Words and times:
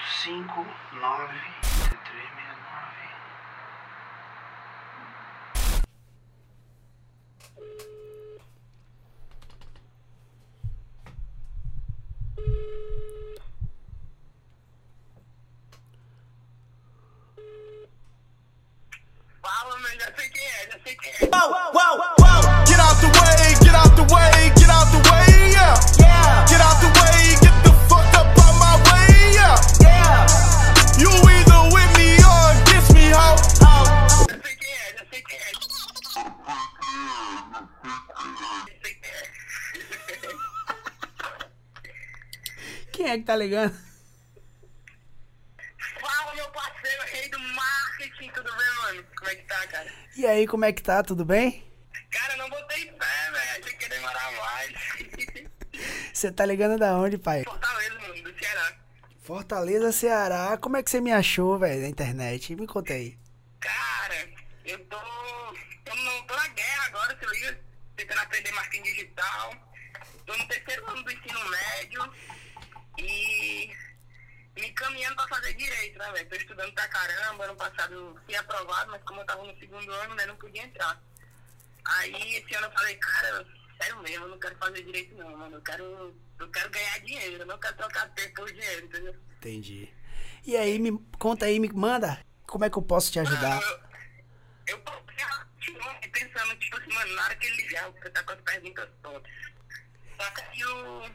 859 0.00 0.44
369 0.92 2.39
que 43.20 43.26
tá 43.26 43.36
ligando? 43.36 43.76
Fala, 46.00 46.34
meu 46.34 46.50
parceiro, 46.50 47.02
rei 47.04 47.28
do 47.28 47.38
marketing, 47.38 48.30
tudo 48.30 48.56
bem, 48.56 48.74
mano? 48.82 49.04
Como 49.16 49.30
é 49.30 49.34
que 49.34 49.42
tá, 49.42 49.66
cara? 49.66 49.92
E 50.16 50.26
aí, 50.26 50.46
como 50.46 50.64
é 50.64 50.72
que 50.72 50.82
tá? 50.82 51.02
Tudo 51.02 51.24
bem? 51.24 51.64
Cara, 52.10 52.36
não 52.36 52.48
botei 52.50 52.86
fé, 52.86 53.30
velho. 53.30 53.64
Achei 53.64 53.76
que 53.76 53.84
ia 53.84 53.88
demorar 53.88 54.32
mais. 54.32 55.50
Você 56.12 56.32
tá 56.32 56.44
ligando 56.44 56.78
da 56.78 56.96
onde, 56.96 57.16
pai? 57.16 57.44
Fortaleza, 57.44 57.98
mano, 58.00 58.22
do 58.22 58.38
Ceará. 58.38 58.76
Fortaleza, 59.22 59.92
Ceará. 59.92 60.58
Como 60.58 60.76
é 60.76 60.82
que 60.82 60.90
você 60.90 61.00
me 61.00 61.12
achou, 61.12 61.58
velho, 61.58 61.82
na 61.82 61.88
internet? 61.88 62.54
Me 62.56 62.66
conta 62.66 62.92
aí. 62.92 63.16
Cara, 63.60 64.28
eu 64.64 64.78
tô. 64.86 64.96
Tô, 65.84 65.94
no, 65.94 66.22
tô 66.24 66.36
na 66.36 66.48
guerra 66.48 66.86
agora, 66.86 67.16
se 67.18 67.26
liga. 67.26 67.60
Tentando 67.96 68.20
aprender 68.20 68.52
marketing 68.52 68.82
digital. 68.82 69.54
Tô 70.26 70.36
no 70.36 70.48
terceiro 70.48 70.86
ano 70.90 71.02
do 71.02 71.10
ensino 71.10 71.48
médio. 71.48 72.12
E. 73.00 73.70
Me 74.56 74.68
encaminhando 74.68 75.16
pra 75.16 75.28
fazer 75.28 75.54
direito, 75.54 75.98
né, 75.98 76.12
velho? 76.12 76.28
Tô 76.28 76.36
estudando 76.36 76.72
pra 76.72 76.88
caramba. 76.88 77.44
Ano 77.44 77.56
passado 77.56 78.20
fui 78.24 78.34
aprovado, 78.34 78.90
mas 78.90 79.02
como 79.04 79.20
eu 79.20 79.26
tava 79.26 79.44
no 79.44 79.58
segundo 79.58 79.90
ano, 79.92 80.14
né, 80.14 80.26
não 80.26 80.36
podia 80.36 80.64
entrar. 80.64 81.00
Aí 81.84 82.36
esse 82.36 82.54
ano 82.54 82.66
eu 82.66 82.72
falei, 82.72 82.96
cara, 82.96 83.46
sério 83.80 84.02
mesmo, 84.02 84.24
eu 84.24 84.28
não 84.28 84.38
quero 84.38 84.56
fazer 84.56 84.82
direito 84.82 85.14
não, 85.14 85.36
mano. 85.36 85.56
Eu 85.56 85.62
quero. 85.62 86.14
Eu 86.38 86.50
quero 86.50 86.70
ganhar 86.70 86.98
dinheiro, 87.00 87.36
eu 87.36 87.46
não 87.46 87.58
quero 87.58 87.76
trocar 87.76 88.08
tempo 88.10 88.34
por 88.34 88.52
dinheiro, 88.52 88.86
entendeu? 88.86 89.14
Entendi. 89.36 89.92
E 90.46 90.56
aí, 90.56 90.78
me 90.78 90.98
conta 91.18 91.46
aí, 91.46 91.60
me 91.60 91.70
manda. 91.72 92.24
Como 92.46 92.64
é 92.64 92.70
que 92.70 92.78
eu 92.78 92.82
posso 92.82 93.12
te 93.12 93.20
ajudar? 93.20 93.60
Mano, 93.60 93.62
eu, 94.66 94.74
eu 94.74 94.78
passei 94.80 95.24
a 95.24 95.84
noite 95.84 96.08
pensando, 96.08 96.56
tipo 96.56 96.76
assim, 96.78 96.92
mano, 96.92 97.14
na 97.14 97.24
hora 97.24 97.36
que 97.36 97.46
ele 97.46 97.56
ligar, 97.62 97.90
você 97.90 98.10
tá 98.10 98.22
com 98.22 98.32
as 98.32 98.40
perguntas 98.40 98.88
todas. 99.02 99.32
Só 100.18 100.30
que 100.30 100.60
eu, 100.60 101.10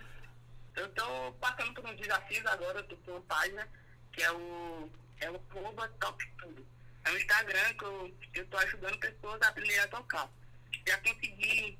eu 0.75 0.89
tô 0.89 1.31
passando 1.33 1.73
por 1.73 1.85
uns 1.85 1.99
desafios 1.99 2.45
agora, 2.45 2.79
eu 2.79 2.83
tô 2.87 2.97
com 2.97 3.11
uma 3.11 3.21
página 3.21 3.67
que 4.11 4.23
é 4.23 4.31
o, 4.31 4.89
é 5.21 5.31
o 5.31 5.41
arroba 5.51 5.87
top 5.99 6.25
tudo. 6.37 6.65
É 7.03 7.11
um 7.11 7.17
Instagram 7.17 7.73
que 7.73 7.85
eu, 7.85 8.17
eu 8.33 8.47
tô 8.47 8.57
ajudando 8.57 8.97
pessoas 8.99 9.41
a 9.41 9.49
aprender 9.49 9.79
a 9.79 9.87
tocar. 9.87 10.29
Já 10.87 10.97
consegui 10.99 11.77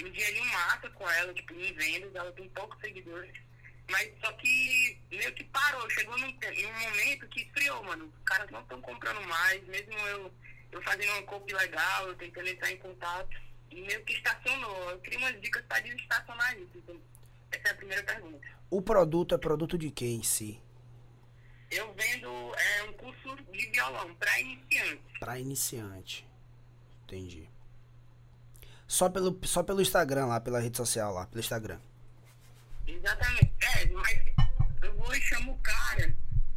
um 0.00 0.10
dinheirinho 0.10 0.52
massa 0.52 0.90
com 0.90 1.08
ela, 1.08 1.32
tipo, 1.34 1.54
em 1.54 1.72
vendas, 1.74 2.14
ela 2.14 2.32
tem 2.32 2.48
poucos 2.50 2.80
seguidores. 2.80 3.32
Mas 3.88 4.12
só 4.20 4.32
que 4.32 5.00
meio 5.10 5.32
que 5.34 5.44
parou, 5.44 5.88
chegou 5.90 6.18
num, 6.18 6.32
num 6.32 6.80
momento 6.80 7.28
que 7.28 7.42
esfriou, 7.42 7.84
mano. 7.84 8.06
Os 8.06 8.24
caras 8.24 8.50
não 8.50 8.60
estão 8.60 8.80
comprando 8.82 9.20
mais, 9.28 9.62
mesmo 9.64 9.92
eu, 10.08 10.34
eu 10.72 10.82
fazendo 10.82 11.12
uma 11.12 11.22
copy 11.22 11.54
legal, 11.54 12.08
eu 12.08 12.16
tentando 12.16 12.48
entrar 12.48 12.70
em 12.72 12.78
contato, 12.78 13.36
e 13.70 13.80
meio 13.82 14.04
que 14.04 14.14
estacionou. 14.14 14.90
Eu 14.90 14.98
queria 15.00 15.18
umas 15.18 15.40
dicas 15.40 15.64
pra 15.66 15.80
desestacionar 15.80 16.58
isso. 16.58 16.70
Então, 16.74 17.00
essa 17.56 17.68
é 17.68 17.70
a 17.70 17.74
primeira 17.74 18.02
pergunta. 18.02 18.46
O 18.70 18.82
produto 18.82 19.34
é 19.34 19.38
produto 19.38 19.78
de 19.78 19.90
quem 19.90 20.16
em 20.16 20.22
si? 20.22 20.60
Eu 21.70 21.92
vendo 21.94 22.28
é, 22.54 22.82
um 22.84 22.92
curso 22.92 23.36
de 23.50 23.66
violão 23.70 24.14
pra 24.14 24.40
iniciantes. 24.40 25.18
Pra 25.18 25.38
iniciante. 25.38 26.26
Entendi. 27.04 27.48
Só 28.86 29.08
pelo, 29.08 29.38
só 29.44 29.62
pelo 29.62 29.82
Instagram 29.82 30.26
lá, 30.26 30.40
pela 30.40 30.60
rede 30.60 30.76
social 30.76 31.12
lá, 31.12 31.26
pelo 31.26 31.40
Instagram. 31.40 31.80
Exatamente. 32.86 33.52
É, 33.60 33.86
mas 33.86 34.20
eu 34.82 34.94
vou 34.94 35.14
e 35.14 35.20
chamo 35.20 35.52
o 35.52 35.58
cara 35.58 36.14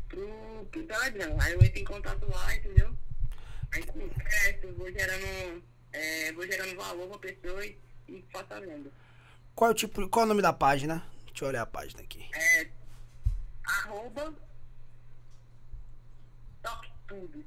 pro, 0.08 0.68
pro 0.72 0.84
Telegram. 0.84 1.38
Aí 1.42 1.54
eu 1.54 1.64
entro 1.64 1.80
em 1.80 1.86
contato 1.86 2.30
lá, 2.30 2.56
entendeu? 2.56 2.96
Aí 3.72 3.84
converso, 3.84 4.74
vou 4.78 4.92
gerando, 4.92 5.64
é, 5.92 6.32
vou 6.34 6.46
gerando 6.46 6.76
valor 6.76 7.08
pra 7.10 7.32
pessoa 7.32 7.66
e, 7.66 7.78
e 8.08 8.24
faço 8.32 8.54
a 8.54 8.60
venda. 8.60 8.92
Qual 9.60 9.72
é 9.72 9.74
o 9.74 9.76
tipo, 9.76 10.08
qual 10.08 10.24
é 10.24 10.26
o 10.26 10.30
nome 10.30 10.42
da 10.42 10.54
página? 10.54 11.04
Deixa 11.26 11.44
eu 11.44 11.50
olhar 11.50 11.64
a 11.64 11.66
página 11.66 12.02
aqui. 12.02 12.26
É, 12.34 12.70
arroba 13.66 14.34
toque 16.64 16.90
tudo. 17.06 17.44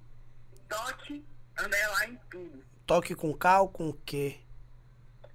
Toque, 0.69 1.25
underline 1.59 2.21
tudo. 2.31 2.63
Toque 2.85 3.15
com 3.15 3.33
K 3.33 3.63
ou 3.63 3.69
com 3.71 3.95
Q? 3.95 4.39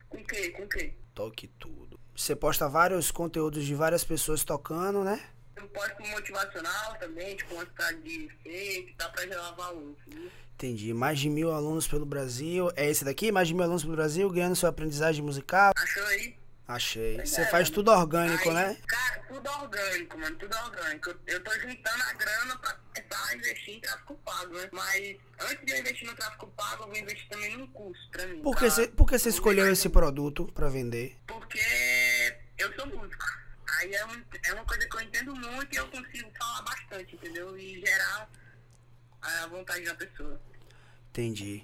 Com 0.08 0.24
que? 0.24 0.52
Com 0.52 0.70
que? 0.70 0.94
Toque 1.16 1.48
tudo. 1.48 2.00
Você 2.16 2.36
posta 2.36 2.70
vários 2.70 3.10
conteúdos 3.10 3.66
de 3.66 3.74
várias 3.74 4.04
pessoas 4.04 4.44
tocando, 4.44 5.04
né? 5.04 5.20
Eu 5.56 5.68
posto 5.70 6.00
motivacional 6.04 6.96
também, 7.00 7.36
tipo 7.38 7.56
uma 7.56 7.66
cidade 7.66 8.04
de 8.04 8.30
fake, 8.44 8.94
dá 9.00 9.10
pra 9.10 9.24
gerar 9.26 9.50
valor, 9.54 9.96
entendeu? 10.06 10.30
Entendi. 10.54 10.94
Mais 10.94 11.18
de 11.18 11.28
mil 11.28 11.52
alunos 11.52 11.88
pelo 11.88 12.06
Brasil. 12.06 12.72
É 12.76 12.88
esse 12.88 13.04
daqui? 13.04 13.32
Mais 13.32 13.48
de 13.48 13.56
mil 13.56 13.64
alunos 13.64 13.82
pelo 13.82 13.96
Brasil, 13.96 14.30
ganhando 14.30 14.56
sua 14.56 14.70
aprendizagem 14.70 15.26
musical. 15.26 15.74
Achou 15.76 16.06
aí? 16.06 16.38
Achei. 16.68 17.18
Você 17.26 17.42
é, 17.42 17.46
faz 17.46 17.70
tudo 17.70 17.92
orgânico, 17.92 18.50
Aí, 18.50 18.56
né? 18.56 18.78
Cara, 18.86 19.20
tudo 19.28 19.50
orgânico, 19.50 20.20
mano, 20.20 20.36
tudo 20.36 20.58
orgânico. 20.58 21.10
Eu, 21.12 21.20
eu 21.28 21.44
tô 21.44 21.52
juntando 21.60 22.04
a 22.04 22.14
grana 22.14 22.58
pra 22.58 22.74
começar 22.74 23.30
a 23.30 23.36
investir 23.36 23.76
em 23.76 23.80
tráfico 23.80 24.16
pago, 24.16 24.54
né? 24.54 24.70
Mas 24.74 25.18
antes 25.40 25.66
de 25.66 25.72
eu 25.72 25.80
investir 25.80 26.08
no 26.10 26.16
tráfico 26.16 26.48
pago, 26.48 26.84
eu 26.84 26.88
vou 26.88 26.98
investir 26.98 27.30
também 27.30 27.58
num 27.58 27.68
curso 27.68 28.10
pra 28.12 28.28
mim. 28.28 28.42
Por 28.42 28.58
que 28.58 28.70
você, 28.70 28.88
vou 28.88 29.08
escolheu 29.16 29.72
esse 29.72 29.88
produto 29.88 30.52
pra 30.54 30.68
vender? 30.68 31.18
Porque 31.26 31.60
eu 32.58 32.74
sou 32.74 32.86
músico. 32.88 33.26
Aí 33.80 33.94
é, 33.94 34.06
um, 34.06 34.24
é 34.44 34.54
uma 34.54 34.66
coisa 34.66 34.90
que 34.90 34.98
eu 34.98 35.02
entendo 35.02 35.36
muito 35.36 35.74
e 35.74 35.78
eu 35.78 35.88
consigo 35.88 36.32
falar 36.38 36.64
bastante, 36.64 37.16
entendeu? 37.16 37.58
E 37.58 37.80
gerar 37.80 38.30
a 39.22 39.48
vontade 39.48 39.86
da 39.86 39.96
pessoa. 39.96 40.42
Entendi. 41.12 41.64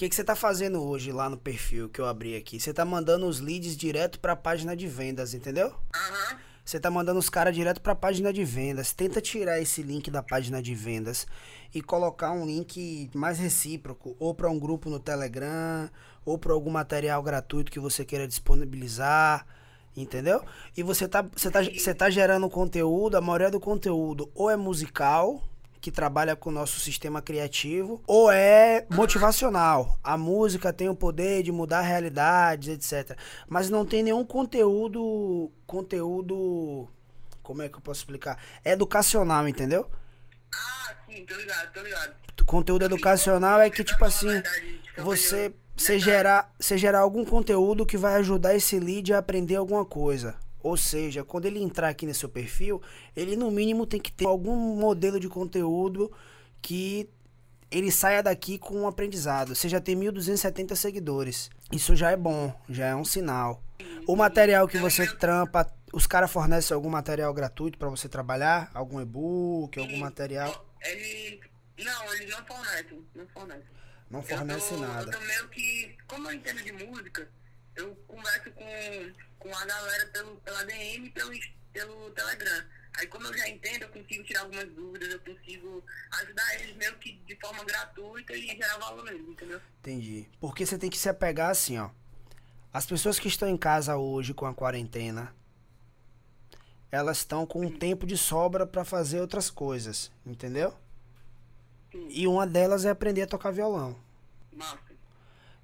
O 0.00 0.02
que, 0.02 0.08
que 0.08 0.16
você 0.16 0.24
tá 0.24 0.34
fazendo 0.34 0.82
hoje 0.82 1.12
lá 1.12 1.28
no 1.28 1.36
perfil 1.36 1.86
que 1.86 2.00
eu 2.00 2.06
abri 2.06 2.34
aqui? 2.34 2.58
Você 2.58 2.72
tá 2.72 2.86
mandando 2.86 3.26
os 3.26 3.38
leads 3.38 3.76
direto 3.76 4.18
pra 4.18 4.34
página 4.34 4.74
de 4.74 4.86
vendas, 4.86 5.34
entendeu? 5.34 5.74
Aham. 5.94 6.38
Você 6.64 6.80
tá 6.80 6.90
mandando 6.90 7.18
os 7.18 7.28
caras 7.28 7.54
direto 7.54 7.82
pra 7.82 7.94
página 7.94 8.32
de 8.32 8.42
vendas. 8.42 8.94
Tenta 8.94 9.20
tirar 9.20 9.60
esse 9.60 9.82
link 9.82 10.10
da 10.10 10.22
página 10.22 10.62
de 10.62 10.74
vendas 10.74 11.26
e 11.74 11.82
colocar 11.82 12.32
um 12.32 12.46
link 12.46 13.10
mais 13.14 13.38
recíproco, 13.38 14.16
ou 14.18 14.34
para 14.34 14.48
um 14.48 14.58
grupo 14.58 14.88
no 14.88 14.98
Telegram, 14.98 15.90
ou 16.24 16.38
para 16.38 16.54
algum 16.54 16.70
material 16.70 17.22
gratuito 17.22 17.70
que 17.70 17.78
você 17.78 18.02
queira 18.02 18.26
disponibilizar, 18.26 19.46
entendeu? 19.94 20.42
E 20.74 20.82
você 20.82 21.06
tá, 21.06 21.28
você 21.36 21.50
tá, 21.50 21.62
você 21.62 21.94
tá 21.94 22.08
gerando 22.08 22.48
conteúdo, 22.48 23.18
a 23.18 23.20
maioria 23.20 23.50
do 23.50 23.60
conteúdo 23.60 24.30
ou 24.34 24.48
é 24.48 24.56
musical, 24.56 25.44
que 25.80 25.90
trabalha 25.90 26.36
com 26.36 26.50
o 26.50 26.52
nosso 26.52 26.78
sistema 26.78 27.22
criativo, 27.22 28.02
ou 28.06 28.30
é 28.30 28.86
motivacional. 28.90 29.98
A 30.04 30.16
música 30.18 30.72
tem 30.72 30.88
o 30.88 30.94
poder 30.94 31.42
de 31.42 31.50
mudar 31.50 31.80
realidades, 31.80 32.68
etc. 32.68 33.16
Mas 33.48 33.70
não 33.70 33.86
tem 33.86 34.02
nenhum 34.02 34.24
conteúdo. 34.24 35.50
Conteúdo. 35.66 36.88
Como 37.42 37.62
é 37.62 37.68
que 37.68 37.76
eu 37.76 37.80
posso 37.80 38.00
explicar? 38.00 38.38
Educacional, 38.64 39.48
entendeu? 39.48 39.90
Ah, 40.54 40.94
sim, 41.08 41.24
tô 41.24 41.34
ligado, 41.36 41.72
tô 41.72 41.80
ligado. 41.80 42.14
Conteúdo 42.46 42.84
educacional 42.84 43.60
é 43.60 43.70
que, 43.70 43.84
tipo 43.84 44.04
assim, 44.04 44.42
você, 44.98 45.52
você, 45.76 45.98
gerar, 45.98 46.52
você 46.58 46.76
gerar 46.76 47.00
algum 47.00 47.24
conteúdo 47.24 47.86
que 47.86 47.96
vai 47.96 48.14
ajudar 48.16 48.54
esse 48.54 48.78
lead 48.78 49.12
a 49.12 49.18
aprender 49.18 49.56
alguma 49.56 49.84
coisa. 49.84 50.34
Ou 50.62 50.76
seja, 50.76 51.24
quando 51.24 51.46
ele 51.46 51.62
entrar 51.62 51.88
aqui 51.88 52.06
no 52.06 52.14
seu 52.14 52.28
perfil, 52.28 52.82
ele 53.16 53.36
no 53.36 53.50
mínimo 53.50 53.86
tem 53.86 54.00
que 54.00 54.12
ter 54.12 54.26
algum 54.26 54.54
modelo 54.76 55.18
de 55.18 55.28
conteúdo 55.28 56.12
que 56.60 57.08
ele 57.70 57.90
saia 57.90 58.22
daqui 58.22 58.58
com 58.58 58.82
um 58.82 58.88
aprendizado. 58.88 59.54
Você 59.54 59.68
já 59.68 59.80
tem 59.80 59.96
1.270 59.96 60.74
seguidores. 60.74 61.50
Isso 61.70 61.94
já 61.94 62.10
é 62.10 62.16
bom, 62.16 62.52
já 62.68 62.86
é 62.86 62.94
um 62.94 63.04
sinal. 63.04 63.62
O 64.06 64.16
material 64.16 64.66
que 64.66 64.76
você 64.78 65.06
trampa, 65.06 65.72
os 65.92 66.06
caras 66.06 66.30
fornecem 66.30 66.74
algum 66.74 66.90
material 66.90 67.32
gratuito 67.32 67.78
para 67.78 67.88
você 67.88 68.08
trabalhar? 68.08 68.70
Algum 68.74 69.00
e-book, 69.00 69.78
algum 69.78 69.98
material? 69.98 70.66
Ele. 70.82 71.40
Não, 71.78 72.14
eles 72.14 72.30
não 72.30 72.44
fornecem, 72.44 73.06
não 73.14 73.26
fornecem. 73.28 73.64
Não 74.10 74.22
fornece 74.22 74.74
eu 74.74 74.78
tô, 74.78 74.86
nada. 74.86 75.10
Eu 75.12 75.18
tô 75.18 75.24
meio 75.24 75.48
que. 75.48 75.96
Como 76.06 76.28
eu 76.28 76.34
entendo 76.34 76.62
de 76.62 76.72
música, 76.72 77.28
eu 77.76 77.94
converso 78.06 78.50
com, 78.50 79.12
com 79.40 79.52
a 79.52 79.64
galera 79.64 80.06
pelo, 80.06 80.36
pela 80.36 80.64
DM 80.64 81.06
e 81.06 81.10
pelo, 81.10 81.32
pelo 81.72 82.10
Telegram. 82.12 82.64
Aí 82.98 83.06
como 83.06 83.26
eu 83.26 83.36
já 83.36 83.48
entendo, 83.48 83.82
eu 83.82 83.88
consigo 83.88 84.22
tirar 84.24 84.40
algumas 84.42 84.68
dúvidas, 84.72 85.08
eu 85.08 85.20
consigo 85.20 85.82
ajudar 86.20 86.54
eles 86.54 86.76
meio 86.76 86.96
que 86.98 87.12
de 87.26 87.34
forma 87.36 87.64
gratuita 87.64 88.34
e 88.34 88.46
gerar 88.46 88.76
valor 88.78 89.04
neles, 89.04 89.26
entendeu? 89.26 89.60
Entendi. 89.80 90.28
Porque 90.38 90.66
você 90.66 90.76
tem 90.76 90.90
que 90.90 90.98
se 90.98 91.08
apegar 91.08 91.50
assim, 91.50 91.78
ó. 91.78 91.90
As 92.72 92.86
pessoas 92.86 93.18
que 93.18 93.28
estão 93.28 93.48
em 93.48 93.56
casa 93.56 93.96
hoje 93.96 94.34
com 94.34 94.46
a 94.46 94.54
quarentena, 94.54 95.34
elas 96.90 97.18
estão 97.18 97.46
com 97.46 97.64
um 97.64 97.78
tempo 97.78 98.06
de 98.06 98.16
sobra 98.16 98.66
pra 98.66 98.84
fazer 98.84 99.20
outras 99.20 99.50
coisas, 99.50 100.12
entendeu? 100.26 100.76
Sim. 101.90 102.08
E 102.10 102.26
uma 102.26 102.46
delas 102.46 102.84
é 102.84 102.90
aprender 102.90 103.22
a 103.22 103.26
tocar 103.26 103.50
violão. 103.50 103.98
Massa. 104.52 104.78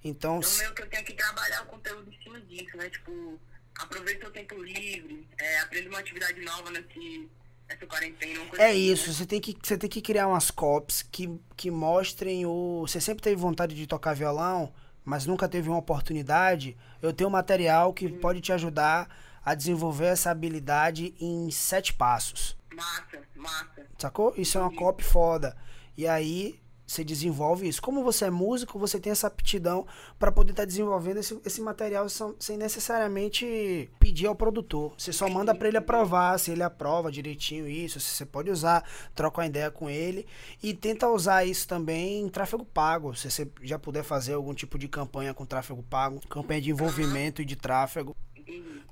Então, 0.03 0.39
Então 0.39 0.59
meio 0.59 0.75
que 0.75 0.83
eu 0.83 0.89
tenho 0.89 1.05
que 1.05 1.15
trabalhar 1.15 1.63
o 1.63 1.67
conteúdo 1.67 2.13
em 2.13 2.23
cima 2.23 2.41
disso, 2.41 2.77
né? 2.77 2.89
Tipo, 2.89 3.41
aproveita 3.79 4.29
o 4.29 4.31
tempo 4.31 4.63
livre, 4.63 5.27
é, 5.39 5.59
aprenda 5.61 5.89
uma 5.89 5.99
atividade 5.99 6.41
nova 6.41 6.71
nesse, 6.71 7.29
nessa 7.69 7.87
quarentena. 7.87 8.41
É 8.59 8.71
assim, 8.71 8.93
isso, 8.93 9.09
né? 9.09 9.15
você 9.15 9.27
tem 9.27 9.41
que 9.41 9.57
você 9.63 9.79
tem 9.79 9.91
que 9.91 10.01
criar 10.01 10.29
umas 10.29 10.51
copies 10.51 11.03
que 11.03 11.39
que 11.57 11.71
mostrem 11.71 12.47
o 12.47 12.83
você 12.87 13.01
sempre 13.01 13.23
teve 13.23 13.37
vontade 13.37 13.75
de 13.75 13.87
tocar 13.87 14.15
violão, 14.15 14.73
mas 15.05 15.27
nunca 15.27 15.49
teve 15.49 15.69
uma 15.69 15.79
oportunidade. 15.79 16.77
Eu 17.03 17.13
tenho 17.13 17.29
um 17.29 17.33
material 17.33 17.93
que 17.93 18.09
pode 18.09 18.41
te 18.41 18.53
ajudar 18.53 19.09
a 19.45 19.55
desenvolver 19.55 20.07
essa 20.07 20.31
habilidade 20.31 21.15
em 21.21 21.51
sete 21.51 21.93
passos. 21.93 22.57
Massa, 22.75 23.23
massa. 23.35 23.87
Sacou? 23.97 24.35
Isso 24.37 24.59
é 24.59 24.61
uma 24.61 24.75
copy 24.75 25.05
foda. 25.05 25.57
E 25.97 26.07
aí 26.07 26.61
você 26.87 27.03
desenvolve 27.03 27.69
isso. 27.69 27.83
Como 27.83 28.05
você 28.05 28.27
é 28.27 28.31
músico, 28.31 28.79
você 28.79 29.01
tem 29.01 29.11
essa 29.11 29.27
aptidão 29.27 29.87
para 30.19 30.31
poder 30.31 30.53
estar 30.53 30.65
desenvolvendo 30.65 31.19
esse, 31.19 31.39
esse 31.45 31.61
material 31.61 32.09
sem, 32.09 32.35
sem 32.39 32.57
necessariamente 32.57 33.91
pedir 33.99 34.27
ao 34.27 34.37
produtor. 34.37 34.95
Você 34.97 35.13
só 35.13 35.29
manda 35.29 35.55
para 35.55 35.69
ele 35.69 35.77
aprovar, 35.77 36.39
se 36.39 36.53
ele 36.53 36.63
aprova 36.63 37.11
direitinho 37.11 37.69
isso, 37.69 37.99
se 37.99 38.15
você 38.15 38.25
pode 38.25 38.51
usar, 38.51 38.85
troca 39.15 39.41
uma 39.41 39.47
ideia 39.47 39.71
com 39.71 39.91
ele 39.91 40.27
e 40.63 40.73
tenta 40.73 41.09
usar 41.09 41.45
isso 41.45 41.67
também 41.67 42.21
em 42.21 42.29
tráfego 42.29 42.65
pago. 42.65 43.15
Se 43.15 43.31
você 43.31 43.51
já 43.63 43.79
puder 43.79 44.05
fazer 44.05 44.35
algum 44.35 44.55
tipo 44.55 44.79
de 44.79 44.87
campanha 44.87 45.35
com 45.35 45.45
tráfego 45.45 45.83
pago, 45.83 46.21
campanha 46.29 46.61
de 46.61 46.71
envolvimento 46.71 47.43
e 47.43 47.45
de 47.45 47.57
tráfego. 47.57 48.15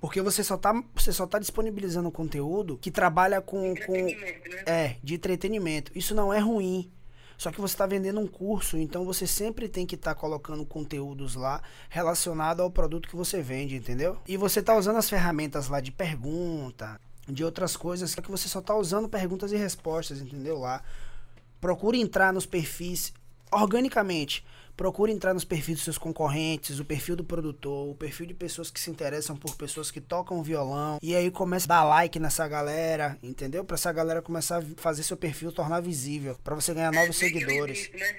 Porque 0.00 0.20
você 0.20 0.44
só 0.44 0.56
tá, 0.56 0.82
você 0.94 1.12
só 1.12 1.26
tá 1.26 1.38
disponibilizando 1.38 2.10
conteúdo 2.10 2.76
que 2.76 2.90
trabalha 2.90 3.40
com, 3.40 3.74
com, 3.86 3.92
né? 3.92 4.12
é, 4.66 4.96
de 5.02 5.14
entretenimento. 5.14 5.90
Isso 5.94 6.14
não 6.14 6.32
é 6.32 6.38
ruim. 6.38 6.92
Só 7.36 7.50
que 7.50 7.60
você 7.60 7.74
está 7.74 7.86
vendendo 7.86 8.20
um 8.20 8.26
curso, 8.26 8.76
então 8.76 9.04
você 9.04 9.26
sempre 9.26 9.68
tem 9.68 9.86
que 9.86 9.94
estar 9.94 10.14
colocando 10.14 10.64
conteúdos 10.64 11.34
lá 11.34 11.62
relacionado 11.88 12.60
ao 12.60 12.70
produto 12.70 13.08
que 13.08 13.16
você 13.16 13.42
vende, 13.42 13.76
entendeu? 13.76 14.18
E 14.26 14.36
você 14.36 14.62
tá 14.62 14.76
usando 14.76 14.96
as 14.96 15.08
ferramentas 15.08 15.68
lá 15.68 15.80
de 15.80 15.90
pergunta, 15.90 17.00
de 17.28 17.44
outras 17.44 17.76
coisas, 17.76 18.10
só 18.10 18.20
que 18.20 18.30
você 18.30 18.48
só 18.48 18.60
tá 18.60 18.74
usando 18.74 19.08
perguntas 19.08 19.52
e 19.52 19.56
respostas, 19.56 20.20
entendeu? 20.20 20.58
Lá. 20.58 20.82
Procure 21.60 22.00
entrar 22.00 22.32
nos 22.32 22.46
perfis 22.46 23.12
organicamente. 23.54 24.44
Procure 24.76 25.12
entrar 25.12 25.32
nos 25.32 25.44
perfis 25.44 25.76
dos 25.76 25.84
seus 25.84 25.98
concorrentes, 25.98 26.80
o 26.80 26.84
perfil 26.84 27.14
do 27.14 27.22
produtor, 27.24 27.88
o 27.90 27.94
perfil 27.94 28.26
de 28.26 28.34
pessoas 28.34 28.72
que 28.72 28.80
se 28.80 28.90
interessam 28.90 29.36
por 29.36 29.54
pessoas 29.54 29.88
que 29.90 30.00
tocam 30.00 30.42
violão. 30.42 30.98
E 31.00 31.14
aí 31.14 31.30
começa 31.30 31.66
a 31.66 31.68
dar 31.68 31.84
like 31.84 32.18
nessa 32.18 32.48
galera, 32.48 33.16
entendeu? 33.22 33.64
Pra 33.64 33.74
essa 33.76 33.92
galera 33.92 34.20
começar 34.20 34.58
a 34.58 34.64
fazer 34.76 35.04
seu 35.04 35.16
perfil 35.16 35.52
tornar 35.52 35.80
visível. 35.80 36.36
Pra 36.42 36.56
você 36.56 36.74
ganhar 36.74 36.90
novos 36.92 37.16
É, 37.22 37.26
seguidores. 37.26 37.78
invisto, 37.88 37.96
né? 37.98 38.16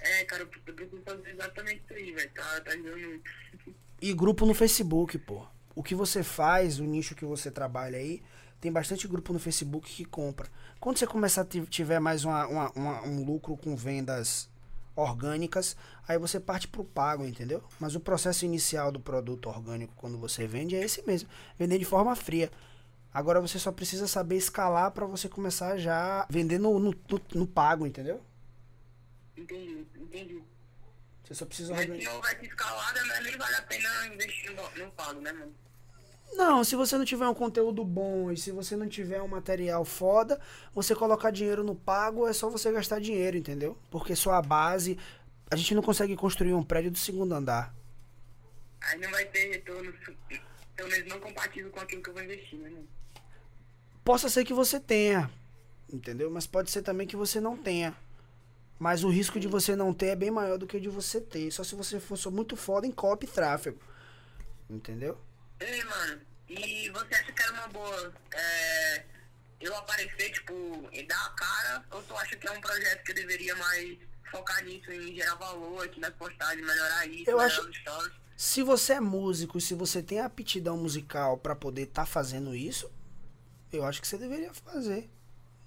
É, 0.00 0.24
cara, 0.24 0.42
eu 0.42 0.46
preciso 0.48 1.00
fazer 1.04 1.30
exatamente 1.30 1.82
isso 1.84 1.94
aí, 1.94 2.10
velho. 2.12 2.30
Tá, 2.34 2.60
tá 2.64 2.70
ajudando. 2.72 3.20
E 4.00 4.12
grupo 4.12 4.44
no 4.44 4.54
Facebook, 4.54 5.16
pô. 5.18 5.46
O 5.76 5.82
que 5.84 5.94
você 5.94 6.24
faz, 6.24 6.80
o 6.80 6.84
nicho 6.84 7.14
que 7.14 7.24
você 7.24 7.48
trabalha 7.48 7.96
aí, 7.96 8.20
tem 8.60 8.72
bastante 8.72 9.06
grupo 9.06 9.32
no 9.32 9.38
Facebook 9.38 9.88
que 9.88 10.04
compra. 10.04 10.48
Quando 10.80 10.98
você 10.98 11.06
começar 11.06 11.42
a 11.42 11.44
ti- 11.44 11.64
tiver 11.66 12.00
mais 12.00 12.24
uma- 12.24 12.46
uma- 12.48 12.70
uma- 12.72 13.02
um 13.06 13.24
lucro 13.24 13.56
com 13.56 13.76
vendas 13.76 14.50
orgânicas, 14.94 15.76
aí 16.06 16.18
você 16.18 16.38
parte 16.40 16.68
pro 16.68 16.84
pago, 16.84 17.24
entendeu? 17.24 17.62
Mas 17.80 17.94
o 17.94 18.00
processo 18.00 18.44
inicial 18.44 18.92
do 18.92 19.00
produto 19.00 19.48
orgânico 19.48 19.94
quando 19.96 20.18
você 20.18 20.46
vende 20.46 20.76
é 20.76 20.80
esse 20.84 21.02
mesmo, 21.06 21.28
vender 21.58 21.78
de 21.78 21.84
forma 21.84 22.14
fria. 22.16 22.50
Agora 23.12 23.40
você 23.40 23.58
só 23.58 23.70
precisa 23.70 24.06
saber 24.08 24.36
escalar 24.36 24.90
para 24.90 25.04
você 25.06 25.28
começar 25.28 25.76
já 25.76 26.26
vender 26.30 26.58
no, 26.58 26.78
no, 26.78 26.90
no- 26.90 27.20
no 27.34 27.46
pago, 27.46 27.86
entendeu? 27.86 28.22
Entendi, 29.36 29.86
entendi. 29.96 30.42
Você 31.24 31.34
só 31.34 31.46
precisa 31.46 31.72
Mas 31.72 31.82
se 31.84 31.88
organizar. 31.90 32.12
não 32.12 32.20
vai 32.20 32.40
escalada, 32.42 33.04
né, 33.04 33.20
nem 33.20 33.36
vale 33.36 33.54
a 33.56 33.62
pena 33.62 34.06
investir 34.06 34.50
no, 34.54 34.84
no 34.84 34.90
pago, 34.92 35.20
né, 35.20 35.32
mano? 35.32 35.52
Não, 36.34 36.64
se 36.64 36.74
você 36.74 36.96
não 36.96 37.04
tiver 37.04 37.28
um 37.28 37.34
conteúdo 37.34 37.84
bom 37.84 38.30
e 38.30 38.36
se 38.36 38.50
você 38.50 38.74
não 38.74 38.88
tiver 38.88 39.20
um 39.22 39.28
material 39.28 39.84
foda, 39.84 40.40
você 40.74 40.94
colocar 40.94 41.30
dinheiro 41.30 41.62
no 41.62 41.74
pago 41.74 42.26
é 42.26 42.32
só 42.32 42.48
você 42.48 42.72
gastar 42.72 43.00
dinheiro, 43.00 43.36
entendeu? 43.36 43.76
Porque 43.90 44.16
sua 44.16 44.40
base. 44.40 44.98
A 45.50 45.56
gente 45.56 45.74
não 45.74 45.82
consegue 45.82 46.16
construir 46.16 46.54
um 46.54 46.62
prédio 46.62 46.90
do 46.90 46.98
segundo 46.98 47.34
andar. 47.34 47.74
Aí 48.80 48.98
não 48.98 49.10
vai 49.10 49.24
ter 49.26 49.50
retorno, 49.50 49.92
pelo 50.74 50.88
menos 50.88 51.08
não 51.08 51.20
compatível 51.20 51.70
com 51.70 51.80
aquilo 51.80 52.02
que 52.02 52.08
eu 52.08 52.14
vou 52.14 52.22
investir, 52.22 52.58
né? 52.58 52.72
Possa 54.02 54.28
ser 54.28 54.44
que 54.44 54.54
você 54.54 54.80
tenha, 54.80 55.30
entendeu? 55.92 56.30
Mas 56.30 56.46
pode 56.46 56.70
ser 56.70 56.82
também 56.82 57.06
que 57.06 57.14
você 57.14 57.40
não 57.40 57.56
tenha. 57.56 57.94
Mas 58.78 59.04
o 59.04 59.10
risco 59.10 59.38
de 59.38 59.46
você 59.46 59.76
não 59.76 59.94
ter 59.94 60.06
é 60.06 60.16
bem 60.16 60.30
maior 60.30 60.58
do 60.58 60.66
que 60.66 60.76
o 60.76 60.80
de 60.80 60.88
você 60.88 61.20
ter. 61.20 61.52
Só 61.52 61.62
se 61.62 61.76
você 61.76 62.00
for 62.00 62.18
muito 62.32 62.56
foda 62.56 62.84
em 62.84 62.90
copy 62.90 63.26
e 63.26 63.30
tráfego. 63.30 63.78
Entendeu? 64.68 65.16
Ei, 65.64 65.84
mano, 65.84 66.20
e 66.48 66.88
você 66.90 67.14
acha 67.14 67.32
que 67.32 67.42
era 67.42 67.52
uma 67.52 67.68
boa 67.68 68.12
é, 68.34 69.04
eu 69.60 69.74
aparecer, 69.76 70.30
tipo, 70.32 70.88
e 70.92 71.02
dar 71.06 71.26
a 71.26 71.30
cara, 71.30 71.84
ou 71.92 72.02
tu 72.02 72.16
acha 72.16 72.36
que 72.36 72.46
é 72.46 72.50
um 72.50 72.60
projeto 72.60 73.04
que 73.04 73.12
eu 73.12 73.16
deveria 73.16 73.54
mais 73.56 73.98
focar 74.30 74.64
nisso, 74.64 74.90
em 74.90 75.14
gerar 75.14 75.34
valor 75.36 75.84
aqui 75.84 76.00
nas 76.00 76.12
postagens, 76.14 76.66
melhorar 76.66 77.06
isso, 77.06 77.30
Eu 77.30 77.36
melhorar 77.36 77.46
acho- 77.46 77.68
os 77.68 77.76
stories? 77.76 78.12
Se 78.36 78.62
você 78.62 78.94
é 78.94 79.00
músico 79.00 79.58
e 79.58 79.60
se 79.60 79.74
você 79.74 80.02
tem 80.02 80.18
aptidão 80.20 80.76
musical 80.76 81.38
pra 81.38 81.54
poder 81.54 81.82
estar 81.82 82.06
fazendo 82.06 82.56
isso, 82.56 82.90
eu 83.72 83.84
acho 83.84 84.00
que 84.00 84.08
você 84.08 84.18
deveria 84.18 84.52
fazer. 84.52 85.08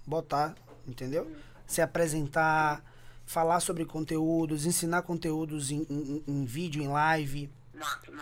Botar, 0.06 0.56
entendeu? 0.86 1.32
Se 1.66 1.82
apresentar, 1.82 2.84
falar 3.26 3.60
sobre 3.62 3.86
conteúdos, 3.86 4.66
ensinar 4.66 5.04
conteúdos 5.04 5.72
em, 5.72 5.86
em- 5.90 6.24
em 6.28 6.46
vídeo, 6.46 6.84
em 6.84 6.88
live. 6.88 7.50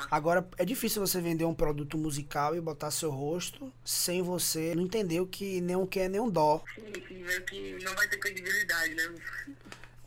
Agora, 0.09 0.47
é 0.57 0.65
difícil 0.65 1.05
você 1.05 1.19
vender 1.21 1.45
um 1.45 1.53
produto 1.53 1.97
musical 1.97 2.55
e 2.55 2.61
botar 2.61 2.91
seu 2.91 3.11
rosto 3.11 3.71
sem 3.83 4.21
você 4.21 4.73
não 4.75 4.83
entender 4.83 5.19
o 5.19 5.27
que 5.27 5.61
nem 5.61 5.75
um 5.75 5.85
que 5.85 5.99
é 5.99 6.09
nem 6.09 6.19
um 6.21 6.29
dó. 6.29 6.63
Sim, 6.75 6.81
sim, 7.07 7.23
meio 7.23 7.43
que 7.45 7.83
não 7.83 7.95
vai 7.95 8.07
ter 8.07 8.17
credibilidade, 8.17 8.93
né? 8.95 9.15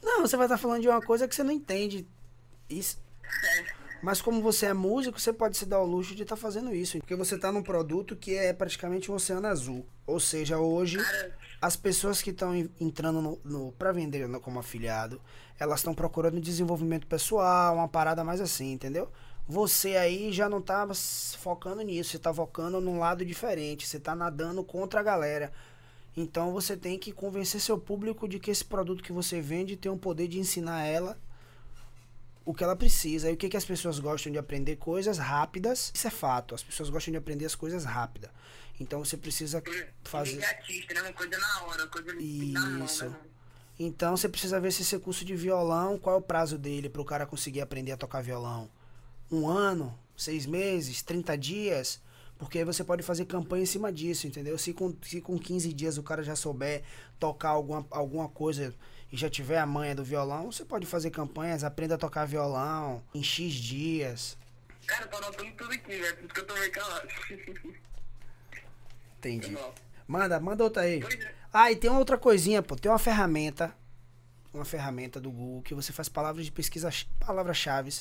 Não, 0.02 0.20
você 0.22 0.36
vai 0.36 0.46
estar 0.46 0.58
falando 0.58 0.82
de 0.82 0.88
uma 0.88 1.00
coisa 1.00 1.26
que 1.26 1.34
você 1.34 1.42
não 1.42 1.52
entende. 1.52 2.06
Isso, 2.68 2.98
É, 3.24 3.64
Mas 4.02 4.20
como 4.20 4.40
você 4.42 4.66
é 4.66 4.72
músico, 4.74 5.18
você 5.20 5.32
pode 5.32 5.56
se 5.56 5.66
dar 5.66 5.80
o 5.80 5.86
luxo 5.86 6.14
de 6.14 6.22
estar 6.22 6.36
fazendo 6.36 6.74
isso. 6.74 6.98
Porque 6.98 7.16
você 7.16 7.34
está 7.36 7.50
num 7.50 7.62
produto 7.62 8.14
que 8.14 8.34
é 8.36 8.52
praticamente 8.52 9.10
um 9.10 9.14
oceano 9.14 9.46
azul. 9.46 9.86
Ou 10.06 10.20
seja, 10.20 10.58
hoje, 10.58 10.98
as 11.60 11.76
pessoas 11.76 12.22
que 12.22 12.30
estão 12.30 12.54
en- 12.54 12.70
entrando 12.80 13.20
no, 13.20 13.40
no, 13.44 13.72
para 13.72 13.90
vender 13.92 14.28
como 14.40 14.58
afiliado, 14.60 15.20
elas 15.58 15.80
estão 15.80 15.94
procurando 15.94 16.40
desenvolvimento 16.40 17.06
pessoal, 17.06 17.74
uma 17.76 17.88
parada 17.88 18.22
mais 18.22 18.40
assim, 18.40 18.72
entendeu? 18.72 19.10
Você 19.48 19.96
aí 19.96 20.32
já 20.32 20.48
não 20.48 20.60
tá 20.60 20.86
focando 21.38 21.82
nisso, 21.82 22.10
você 22.10 22.18
tá 22.18 22.34
focando 22.34 22.80
num 22.80 22.98
lado 22.98 23.24
diferente, 23.24 23.86
você 23.86 24.00
tá 24.00 24.14
nadando 24.14 24.64
contra 24.64 25.00
a 25.00 25.02
galera. 25.02 25.52
Então 26.16 26.52
você 26.52 26.76
tem 26.76 26.98
que 26.98 27.12
convencer 27.12 27.60
seu 27.60 27.78
público 27.78 28.26
de 28.26 28.38
que 28.40 28.50
esse 28.50 28.64
produto 28.64 29.02
que 29.02 29.12
você 29.12 29.40
vende 29.40 29.76
tem 29.76 29.92
o 29.92 29.96
poder 29.96 30.26
de 30.28 30.38
ensinar 30.38 30.84
ela 30.84 31.16
o 32.46 32.54
que 32.54 32.62
ela 32.62 32.76
precisa. 32.76 33.28
E 33.28 33.34
o 33.34 33.36
que, 33.36 33.48
que 33.48 33.56
as 33.56 33.64
pessoas 33.64 33.98
gostam 33.98 34.32
de 34.32 34.38
aprender? 34.38 34.76
Coisas 34.76 35.18
rápidas. 35.18 35.90
Isso 35.92 36.06
é 36.06 36.10
fato. 36.10 36.54
As 36.54 36.62
pessoas 36.62 36.88
gostam 36.88 37.10
de 37.10 37.18
aprender 37.18 37.44
as 37.44 37.56
coisas 37.56 37.84
rápidas. 37.84 38.30
Então 38.78 39.04
você 39.04 39.16
precisa 39.16 39.62
fazer. 40.04 40.34
imediatista, 40.34 40.94
né? 40.94 41.02
Uma 41.02 41.12
coisa 41.12 41.38
na 41.38 41.62
hora, 41.64 41.82
uma 41.82 41.88
coisa 41.88 42.12
na 42.14 42.60
mão, 42.60 42.84
Isso. 42.84 43.04
né? 43.04 43.10
mano? 43.10 43.24
Então 43.78 44.16
você 44.16 44.28
precisa 44.28 44.60
ver 44.60 44.72
se 44.72 44.82
esse 44.82 44.98
curso 44.98 45.24
de 45.24 45.34
violão, 45.34 45.98
qual 45.98 46.16
é 46.16 46.18
o 46.18 46.22
prazo 46.22 46.56
dele 46.56 46.88
para 46.88 47.02
o 47.02 47.04
cara 47.04 47.26
conseguir 47.26 47.60
aprender 47.60 47.92
a 47.92 47.96
tocar 47.96 48.22
violão? 48.22 48.70
Um 49.30 49.48
ano, 49.48 49.98
seis 50.16 50.46
meses, 50.46 51.02
30 51.02 51.36
dias? 51.36 52.00
Porque 52.38 52.58
aí 52.58 52.64
você 52.64 52.84
pode 52.84 53.02
fazer 53.02 53.24
campanha 53.24 53.62
em 53.62 53.66
cima 53.66 53.90
disso, 53.90 54.26
entendeu? 54.26 54.58
Se 54.58 54.72
com, 54.72 54.94
se 55.02 55.20
com 55.20 55.38
15 55.38 55.72
dias 55.72 55.96
o 55.96 56.02
cara 56.02 56.22
já 56.22 56.36
souber 56.36 56.82
tocar 57.18 57.50
alguma, 57.50 57.86
alguma 57.90 58.28
coisa 58.28 58.74
e 59.10 59.16
já 59.16 59.30
tiver 59.30 59.58
a 59.58 59.66
manha 59.66 59.94
do 59.94 60.04
violão, 60.04 60.52
você 60.52 60.64
pode 60.64 60.84
fazer 60.84 61.10
campanhas, 61.10 61.64
aprenda 61.64 61.94
a 61.94 61.98
tocar 61.98 62.26
violão 62.26 63.02
em 63.14 63.22
X 63.22 63.54
dias. 63.54 64.36
Cara, 64.86 65.06
tô 65.06 65.16
anotando 65.16 65.50
tudo 65.52 65.72
aqui, 65.72 65.96
velho. 65.96 66.16
Por 66.16 66.24
isso 66.24 66.34
que 66.34 66.40
eu 66.40 66.46
tô 66.46 66.54
meio 66.54 66.72
calado. 66.72 67.08
Entendi. 69.18 69.58
Manda, 70.06 70.38
manda 70.38 70.62
outra 70.62 70.82
aí. 70.82 71.02
É. 71.02 71.34
Ah, 71.52 71.72
e 71.72 71.76
tem 71.76 71.90
uma 71.90 71.98
outra 71.98 72.16
coisinha, 72.18 72.62
pô. 72.62 72.76
Tem 72.76 72.90
uma 72.90 72.98
ferramenta. 72.98 73.74
Uma 74.52 74.64
ferramenta 74.64 75.20
do 75.20 75.30
Google 75.30 75.62
que 75.62 75.74
você 75.74 75.92
faz 75.92 76.08
palavras 76.08 76.44
de 76.44 76.52
pesquisa, 76.52 76.90
palavras-chave. 77.18 77.92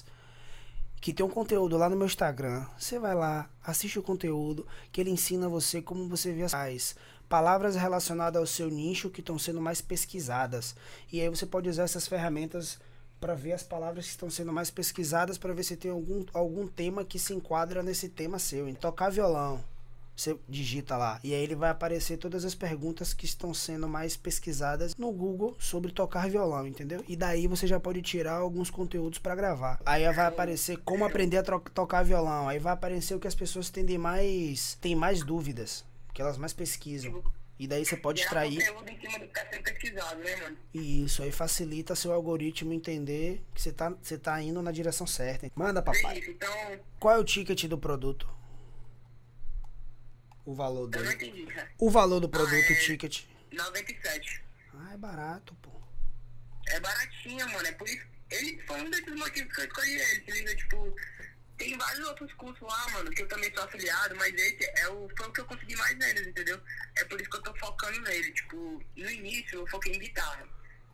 Que 1.06 1.14
tem 1.14 1.24
um 1.24 1.30
conteúdo 1.30 1.78
lá 1.78 1.88
no 1.88 1.96
meu 1.96 2.08
Instagram. 2.08 2.66
Você 2.80 2.98
vai 2.98 3.14
lá, 3.14 3.48
assiste 3.64 4.00
o 4.00 4.02
conteúdo, 4.02 4.66
que 4.92 5.00
ele 5.00 5.12
ensina 5.12 5.48
você 5.48 5.80
como 5.80 6.10
você 6.10 6.34
vê 6.34 6.42
as 6.42 6.96
palavras 7.30 7.76
relacionadas 7.76 8.40
ao 8.40 8.48
seu 8.48 8.72
nicho 8.72 9.12
que 9.12 9.20
estão 9.20 9.38
sendo 9.38 9.62
mais 9.62 9.82
pesquisadas. 9.82 10.76
E 11.14 11.22
aí 11.22 11.30
você 11.30 11.46
pode 11.46 11.70
usar 11.70 11.84
essas 11.84 12.08
ferramentas 12.08 12.80
para 13.20 13.36
ver 13.36 13.52
as 13.52 13.62
palavras 13.62 14.06
que 14.06 14.12
estão 14.14 14.32
sendo 14.32 14.52
mais 14.52 14.72
pesquisadas 14.72 15.38
para 15.38 15.54
ver 15.54 15.62
se 15.62 15.78
tem 15.78 15.92
algum, 15.92 16.26
algum 16.34 16.66
tema 16.66 17.06
que 17.06 17.20
se 17.20 17.36
enquadra 17.36 17.84
nesse 17.84 18.10
tema 18.10 18.40
seu. 18.40 18.68
Em 18.68 18.74
tocar 18.74 19.12
violão, 19.12 19.64
você 20.16 20.38
digita 20.48 20.96
lá 20.96 21.20
e 21.24 21.34
aí 21.34 21.42
ele 21.42 21.56
vai 21.56 21.70
aparecer 21.70 22.18
todas 22.18 22.46
as 22.46 22.56
perguntas 22.56 23.14
que 23.14 23.26
estão 23.26 23.54
sendo 23.54 23.88
mais 23.88 24.16
pesquisadas 24.16 24.96
no 24.96 25.12
Google 25.12 25.56
sobre 25.60 25.92
tocar 25.92 26.30
violão, 26.30 26.66
entendeu? 26.66 27.04
E 27.08 27.16
daí 27.16 27.48
você 27.48 27.68
já 27.68 27.80
pode 27.80 28.02
tirar 28.02 28.36
alguns 28.36 28.70
conteúdos 28.70 29.20
para 29.20 29.36
gravar. 29.36 29.80
Aí 29.86 30.04
vai 30.14 30.26
aparecer 30.26 30.78
como 30.78 31.06
aprender 31.06 31.38
a 31.38 31.44
tocar 31.44 32.04
violão. 32.04 32.48
Aí 32.48 32.60
vai 32.60 32.74
aparecer 32.74 33.16
o 33.16 33.20
que 33.20 33.28
as 33.28 33.36
pessoas 33.36 33.70
têm 33.70 33.86
mais 33.98 34.78
têm 34.82 34.96
mais 34.96 35.24
dúvidas, 35.24 35.86
que 36.14 36.22
elas 36.22 36.38
mais 36.38 36.54
pesquisam. 36.54 37.24
E 37.58 37.68
daí 37.68 37.86
você 37.86 37.96
pode 37.96 38.22
extrair 38.22 38.58
que 39.80 39.92
tá 39.92 40.16
né, 40.16 40.56
isso, 40.74 41.24
aí 41.24 41.32
facilita 41.32 41.96
seu 41.96 42.12
algoritmo 42.12 42.74
entender 42.74 43.42
que 43.54 43.62
você 43.62 43.72
tá, 43.72 43.94
você 44.02 44.18
tá 44.18 44.42
indo 44.42 44.62
na 44.62 44.72
direção 44.72 45.08
certa. 45.08 45.50
Manda, 45.56 45.82
papai. 45.82 46.20
Isso, 46.20 46.32
então, 46.32 46.50
Qual 47.00 47.16
é 47.16 47.18
o 47.18 47.24
ticket 47.24 47.66
do 47.66 47.78
produto? 47.78 48.28
O 50.46 50.54
valor 50.54 50.90
eu 50.94 51.04
não 51.04 51.12
dele. 51.18 51.30
entendi, 51.32 51.46
cara. 51.54 51.72
O 51.80 51.90
valor 51.90 52.20
do 52.20 52.30
produto, 52.30 52.54
Ah, 52.70 52.74
é. 52.74 52.76
ticket. 52.76 53.24
97. 53.52 54.44
Ah, 54.74 54.94
é 54.94 54.98
barato, 54.98 55.56
pô. 55.62 55.72
É 56.68 56.80
baratinho, 56.80 57.48
mano. 57.52 57.68
É 57.68 57.72
por 57.72 57.88
isso. 57.88 58.06
Ele 58.30 58.62
foi 58.66 58.82
um 58.82 58.90
desses 58.90 59.16
motivos 59.16 59.54
que 59.54 59.62
eu 59.62 59.66
escolhi 59.66 59.92
ele. 59.94 60.26
Se 60.26 60.32
liga, 60.32 60.56
tipo, 60.56 60.96
tem 61.58 61.78
vários 61.78 62.08
outros 62.08 62.34
cursos 62.34 62.62
lá, 62.62 62.90
mano, 62.92 63.12
que 63.12 63.22
eu 63.24 63.28
também 63.28 63.54
sou 63.54 63.64
afiliado, 63.64 64.16
mas 64.18 64.34
esse 64.34 64.66
é 64.80 64.88
o, 64.90 65.08
foi 65.18 65.28
o 65.28 65.32
que 65.32 65.42
eu 65.42 65.46
consegui 65.46 65.76
mais 65.78 65.98
neles, 65.98 66.28
entendeu? 66.28 66.60
É 66.98 67.04
por 67.06 67.20
isso 67.22 67.30
que 67.30 67.38
eu 67.38 67.42
tô 67.44 67.56
focando 67.56 68.00
nele. 68.02 68.32
Tipo, 68.34 68.84
no 68.96 69.10
início 69.12 69.60
eu 69.60 69.68
foquei 69.68 69.94
em 69.96 70.00
guitarra. 70.00 70.48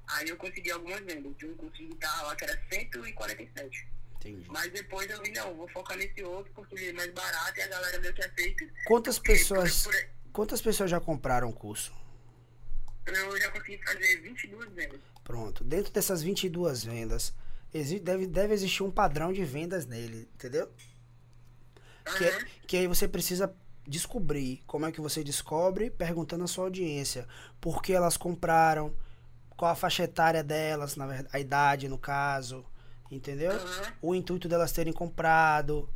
Aí 0.08 0.28
eu 0.30 0.36
consegui 0.38 0.72
algumas 0.72 1.00
vendas. 1.02 1.34
Tinha 1.38 1.52
um 1.52 1.56
curso 1.56 1.78
de 1.78 1.86
guitarra 1.88 2.24
lá 2.24 2.36
que 2.36 2.44
era 2.44 2.62
147. 2.70 3.88
Entendi. 4.22 4.46
Mas 4.50 4.72
depois 4.72 5.10
eu 5.10 5.22
vi, 5.24 5.32
não, 5.32 5.56
vou 5.56 5.68
focar 5.70 5.98
nesse 5.98 6.24
outro 6.24 6.52
porque 6.54 6.76
ele 6.76 6.90
é 6.90 6.94
mais 6.94 7.12
barato 7.12 7.58
e 7.58 7.62
a 7.64 7.68
galera 7.68 8.00
meio 8.00 8.14
que 8.14 8.24
aceita. 8.24 8.66
Quantas 8.86 9.18
pessoas, 9.18 9.84
por- 9.84 10.10
quantas 10.32 10.62
pessoas 10.62 10.92
já 10.92 11.00
compraram 11.00 11.50
o 11.50 11.54
curso? 11.54 11.92
eu 13.08 13.42
já 13.42 13.50
consegui 13.52 13.84
fazer 13.84 14.22
22 14.22 14.72
vendas. 14.74 15.00
Pronto. 15.24 15.64
Dentro 15.64 15.92
dessas 15.92 16.22
22 16.22 16.84
vendas, 16.84 17.34
deve, 18.04 18.28
deve 18.28 18.54
existir 18.54 18.84
um 18.84 18.92
padrão 18.92 19.34
de 19.34 19.44
vendas 19.44 19.88
nele, 19.88 20.30
entendeu? 20.36 20.72
Que, 22.18 22.26
Aham. 22.26 22.46
que 22.68 22.78
aí 22.78 22.88
você 22.88 23.08
precisa 23.08 23.54
descobrir. 23.88 24.62
Como 24.68 24.86
é 24.86 24.92
que 24.92 25.02
você 25.02 25.24
descobre? 25.24 25.90
Perguntando 25.90 26.44
à 26.44 26.48
sua 26.48 26.66
audiência. 26.66 27.28
Por 27.60 27.82
que 27.82 27.92
elas 27.92 28.18
compraram? 28.18 28.96
Qual 29.58 29.72
a 29.72 29.76
faixa 29.76 30.04
etária 30.04 30.44
delas, 30.44 30.96
na 30.96 31.08
verdade, 31.08 31.30
a 31.36 31.40
idade 31.40 31.90
no 31.90 31.98
caso. 31.98 32.64
Entendeu? 33.12 33.52
Aham. 33.52 33.94
O 34.02 34.16
intuito 34.16 34.48
delas 34.48 34.72
terem 34.72 34.94
comprado. 34.94 35.90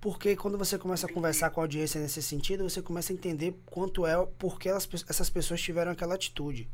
Porque 0.00 0.34
quando 0.34 0.56
você 0.56 0.78
começa 0.78 1.06
a 1.06 1.12
conversar 1.12 1.50
com 1.50 1.60
a 1.60 1.64
audiência 1.64 2.00
nesse 2.00 2.22
sentido, 2.22 2.68
você 2.68 2.80
começa 2.80 3.12
a 3.12 3.14
entender 3.14 3.54
quanto 3.66 4.06
é, 4.06 4.24
porque 4.38 4.68
elas, 4.68 4.88
essas 5.08 5.28
pessoas 5.28 5.60
tiveram 5.60 5.92
aquela 5.92 6.14
atitude 6.14 6.68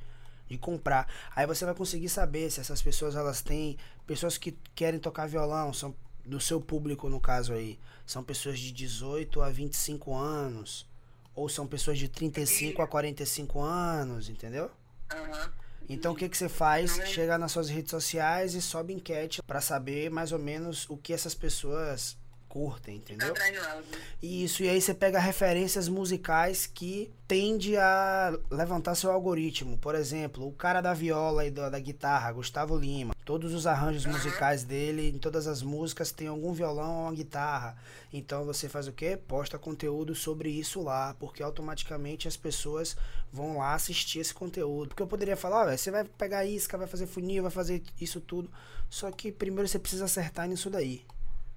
de 0.49 0.57
comprar. 0.57 1.09
Aí 1.35 1.45
você 1.45 1.65
vai 1.65 1.75
conseguir 1.75 2.09
saber 2.09 2.51
se 2.51 2.61
essas 2.61 2.81
pessoas 2.81 3.17
elas 3.17 3.43
têm 3.43 3.77
pessoas 4.07 4.39
que 4.39 4.53
querem 4.77 5.01
tocar 5.01 5.27
violão, 5.27 5.73
são 5.73 5.93
do 6.25 6.41
seu 6.41 6.61
público 6.61 7.09
no 7.09 7.21
caso 7.21 7.53
aí, 7.53 7.79
são 8.05 8.23
pessoas 8.23 8.59
de 8.59 8.73
18 8.73 9.41
a 9.43 9.51
25 9.51 10.15
anos, 10.15 10.87
ou 11.35 11.49
são 11.49 11.67
pessoas 11.67 11.99
de 11.99 12.09
35 12.09 12.83
a 12.83 12.87
45 12.87 13.61
anos, 13.61 14.29
entendeu? 14.29 14.71
Aham. 15.13 15.53
Então 15.89 16.13
o 16.13 16.17
que 16.17 16.29
que 16.29 16.37
você 16.37 16.49
faz? 16.49 16.97
Chega 17.07 17.39
nas 17.39 17.53
suas 17.53 17.69
redes 17.69 17.91
sociais 17.91 18.55
e 18.55 18.63
sobe 18.63 18.93
enquete 18.93 19.43
pra 19.43 19.61
saber 19.61 20.11
mais 20.11 20.33
ou 20.33 20.39
menos 20.39 20.89
o 20.89 20.97
que 20.97 21.13
essas 21.13 21.35
pessoas 21.35 22.17
curtem, 22.49 22.99
Tá 23.01 23.15
entendeu? 23.15 23.35
né? 23.35 23.83
Isso, 24.23 24.63
e 24.63 24.69
aí 24.69 24.81
você 24.81 24.95
pega 24.95 25.19
referências 25.19 25.89
musicais 25.89 26.67
que 26.67 27.11
tende 27.29 27.77
a 27.77 28.39
levantar 28.51 28.95
seu 28.95 29.11
algoritmo. 29.11 29.77
Por 29.79 29.95
exemplo, 29.95 30.47
o 30.47 30.53
cara 30.53 30.81
da 30.81 30.95
viola 30.95 31.45
e 31.45 31.51
da, 31.51 31.69
da 31.69 31.79
guitarra, 31.79 32.33
Gustavo 32.33 32.77
Lima. 32.77 33.15
Todos 33.25 33.53
os 33.53 33.67
arranjos 33.67 34.07
musicais 34.07 34.63
dele, 34.63 35.09
em 35.11 35.19
todas 35.19 35.47
as 35.49 35.61
músicas, 35.63 36.13
tem 36.13 36.29
algum 36.29 36.53
violão 36.53 36.95
ou 36.95 37.03
uma 37.03 37.13
guitarra. 37.13 37.77
Então 38.13 38.45
você 38.45 38.69
faz 38.69 38.87
o 38.87 38.93
quê? 38.93 39.17
Posta 39.17 39.59
conteúdo 39.59 40.15
sobre 40.15 40.49
isso 40.49 40.81
lá, 40.83 41.15
porque 41.19 41.43
automaticamente 41.43 42.29
as 42.29 42.37
pessoas 42.37 42.97
vão 43.33 43.59
lá 43.59 43.75
assistir 43.75 44.21
esse 44.21 44.33
conteúdo. 44.33 44.89
Porque 44.89 45.03
eu 45.03 45.07
poderia 45.09 45.37
falar, 45.37 45.65
velho, 45.67 45.77
você 45.79 45.91
vai 45.91 46.05
pegar 46.05 46.45
isca, 46.47 46.79
vai 46.79 46.87
fazer 46.87 47.07
funil, 47.07 47.43
vai 47.43 47.51
fazer 47.51 47.83
isso 48.01 48.21
tudo. 48.21 48.49
Só 48.89 49.11
que 49.11 49.33
primeiro 49.33 49.67
você 49.69 49.79
precisa 49.81 50.05
acertar 50.05 50.47
nisso 50.49 50.71
daí. 50.71 51.05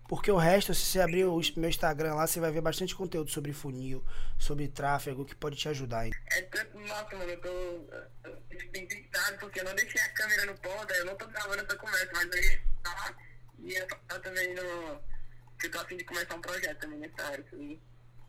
Porque 0.09 0.31
o 0.31 0.37
resto, 0.37 0.73
se 0.73 0.87
você 0.87 0.99
abrir 0.99 1.25
o 1.25 1.39
meu 1.55 1.69
Instagram 1.69 2.15
lá, 2.15 2.25
você 2.25 2.39
vai 2.39 2.49
ver 2.49 2.61
bastante 2.61 2.95
conteúdo 2.95 3.29
sobre 3.29 3.53
funil, 3.53 4.03
sobre 4.39 4.67
tráfego, 4.67 5.23
que 5.23 5.35
pode 5.35 5.55
te 5.55 5.69
ajudar. 5.69 6.07
hein? 6.07 6.11
É 6.31 6.41
tanto, 6.41 6.79
nossa, 6.79 7.15
mano, 7.15 7.29
eu 7.29 7.39
tô 7.39 7.47
eu 7.47 8.37
irritado 8.73 9.37
porque 9.39 9.59
eu 9.59 9.65
não 9.65 9.75
deixei 9.75 10.01
a 10.01 10.09
câmera 10.09 10.47
no 10.47 10.55
ponto, 10.55 10.91
eu 10.95 11.05
não 11.05 11.15
tô 11.15 11.27
gravando 11.27 11.61
essa 11.61 11.75
conversa, 11.75 12.09
mas 12.11 12.27
aí 12.31 12.59
tá 12.81 13.15
e 13.59 13.73
eu 13.75 13.87
tô 13.87 14.19
também 14.19 14.55
no. 14.55 14.61
Eu 14.61 15.71
tô 15.71 15.79
a 15.79 15.85
fim 15.85 15.97
de 15.97 16.03
começar 16.03 16.35
um 16.35 16.41
projeto 16.41 16.79
também 16.79 16.97
nessa 16.97 17.23
área, 17.27 17.45
assim. 17.45 17.79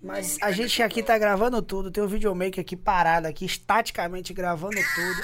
Mas 0.02 0.36
a 0.42 0.52
gente 0.52 0.82
aqui 0.82 1.02
tá 1.02 1.16
gravando 1.16 1.62
tudo, 1.62 1.90
tem 1.90 2.04
um 2.04 2.08
videomaker 2.08 2.60
aqui 2.60 2.76
parado 2.76 3.26
aqui, 3.26 3.46
estaticamente 3.46 4.34
gravando 4.34 4.76
tudo, 4.94 5.22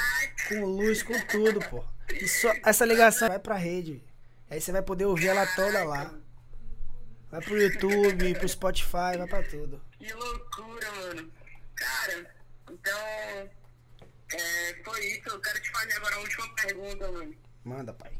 com 0.48 0.64
luz, 0.64 1.02
com 1.02 1.20
tudo, 1.26 1.60
pô. 1.68 1.84
E 2.14 2.26
só, 2.26 2.50
essa 2.64 2.86
ligação 2.86 3.28
vai 3.28 3.38
pra 3.38 3.56
rede. 3.56 4.02
Aí 4.48 4.58
você 4.58 4.72
vai 4.72 4.80
poder 4.80 5.04
ouvir 5.04 5.28
ela 5.28 5.46
toda 5.54 5.84
lá. 5.84 6.14
Vai 7.37 7.45
pro 7.45 7.61
YouTube, 7.61 8.35
pro 8.35 8.49
Spotify, 8.49 9.19
vai 9.19 9.26
pra 9.26 9.43
tudo. 9.43 9.85
Que 9.99 10.11
loucura, 10.11 10.90
mano. 10.93 11.31
Cara, 11.75 12.35
então. 12.71 13.50
É, 14.33 14.83
foi 14.83 15.05
isso. 15.05 15.28
Eu 15.28 15.38
quero 15.40 15.61
te 15.61 15.71
fazer 15.71 15.93
agora 15.97 16.16
a 16.16 16.21
última 16.21 16.55
pergunta, 16.55 17.12
mano. 17.12 17.37
Manda, 17.62 17.93
pai. 17.93 18.19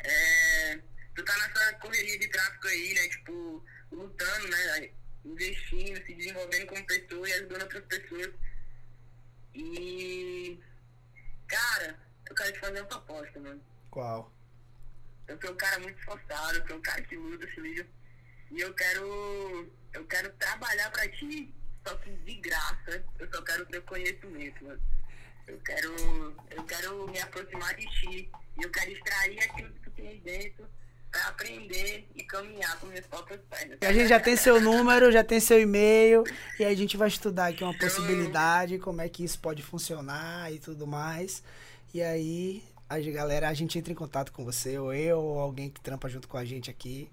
É, 0.00 0.80
tu 1.14 1.24
tá 1.24 1.32
nessa 1.36 1.74
correria 1.74 2.18
de 2.18 2.26
tráfico 2.26 2.66
aí, 2.66 2.92
né? 2.92 3.08
Tipo, 3.08 3.64
lutando, 3.92 4.48
né? 4.48 4.90
Investindo, 5.24 6.04
se 6.04 6.14
desenvolvendo 6.14 6.66
como 6.66 6.86
pessoa 6.86 7.28
e 7.28 7.32
ajudando 7.34 7.62
outras 7.62 7.84
pessoas. 7.84 8.30
E. 9.54 10.58
Cara, 11.46 11.96
eu 12.28 12.34
quero 12.34 12.52
te 12.52 12.58
fazer 12.58 12.80
uma 12.80 12.88
proposta, 12.88 13.38
mano. 13.38 13.62
Qual? 13.92 14.32
Eu 15.32 15.38
sou 15.40 15.50
um 15.50 15.56
cara 15.56 15.78
muito 15.78 15.98
esforçado, 15.98 16.58
eu 16.58 16.66
sou 16.66 16.76
um 16.76 16.82
cara 16.82 17.00
que 17.02 17.16
luta, 17.16 17.48
se 17.54 17.60
liga. 17.60 17.86
E 18.50 18.60
eu 18.60 18.74
quero. 18.74 19.72
Eu 19.94 20.04
quero 20.06 20.30
trabalhar 20.34 20.90
pra 20.90 21.08
ti, 21.08 21.54
só 21.86 21.94
que 21.96 22.10
de 22.10 22.34
graça. 22.34 23.02
Eu 23.18 23.28
só 23.32 23.42
quero 23.42 23.66
teu 23.66 23.82
conhecimento, 23.82 24.64
mano. 24.64 24.80
Eu 25.46 25.58
quero. 25.60 26.36
Eu 26.50 26.64
quero 26.64 27.10
me 27.10 27.18
aproximar 27.18 27.74
de 27.74 27.86
ti. 28.00 28.30
E 28.58 28.62
eu 28.62 28.70
quero 28.70 28.90
extrair 28.90 29.38
aquilo 29.38 29.72
que 29.72 29.80
tu 29.80 29.90
tem 29.92 30.20
dentro 30.20 30.68
pra 31.10 31.28
aprender 31.28 32.06
e 32.14 32.22
caminhar 32.24 32.78
com 32.78 32.86
minhas 32.86 33.06
próprias 33.06 33.40
pernas. 33.48 33.78
A 33.80 33.92
gente 33.92 34.08
já 34.08 34.20
tem 34.20 34.36
seu 34.36 34.60
número, 34.60 35.10
já 35.10 35.24
tem 35.24 35.40
seu 35.40 35.60
e-mail, 35.60 36.24
e 36.58 36.64
aí 36.64 36.72
a 36.72 36.76
gente 36.76 36.96
vai 36.96 37.08
estudar 37.08 37.48
aqui 37.48 37.62
uma 37.62 37.76
possibilidade, 37.76 38.78
como 38.78 39.02
é 39.02 39.08
que 39.10 39.22
isso 39.22 39.38
pode 39.38 39.62
funcionar 39.62 40.50
e 40.52 40.58
tudo 40.58 40.86
mais. 40.86 41.42
E 41.92 42.02
aí, 42.02 42.62
a 42.92 43.12
galera, 43.12 43.48
a 43.48 43.54
gente 43.54 43.78
entra 43.78 43.92
em 43.92 43.96
contato 43.96 44.32
com 44.32 44.44
você, 44.44 44.78
ou 44.78 44.92
eu, 44.92 45.18
ou 45.18 45.38
alguém 45.38 45.70
que 45.70 45.80
trampa 45.80 46.08
junto 46.08 46.28
com 46.28 46.36
a 46.36 46.44
gente 46.44 46.70
aqui. 46.70 47.10